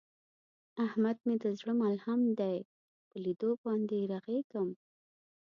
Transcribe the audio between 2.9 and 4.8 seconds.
په لیدو باندې یې رغېږم.